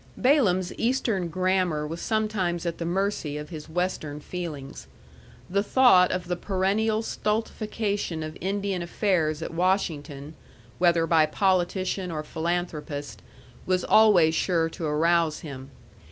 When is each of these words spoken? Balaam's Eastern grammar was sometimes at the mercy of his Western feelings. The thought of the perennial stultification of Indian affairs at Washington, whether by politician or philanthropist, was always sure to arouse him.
Balaam's 0.17 0.73
Eastern 0.79 1.27
grammar 1.27 1.85
was 1.85 2.01
sometimes 2.01 2.65
at 2.65 2.79
the 2.79 2.85
mercy 2.87 3.37
of 3.37 3.49
his 3.49 3.69
Western 3.69 4.19
feelings. 4.19 4.87
The 5.47 5.61
thought 5.61 6.11
of 6.11 6.27
the 6.27 6.35
perennial 6.35 7.03
stultification 7.03 8.23
of 8.23 8.35
Indian 8.41 8.81
affairs 8.81 9.43
at 9.43 9.53
Washington, 9.53 10.33
whether 10.79 11.05
by 11.05 11.27
politician 11.27 12.09
or 12.09 12.23
philanthropist, 12.23 13.21
was 13.67 13.83
always 13.83 14.33
sure 14.33 14.69
to 14.69 14.85
arouse 14.87 15.41
him. 15.41 15.69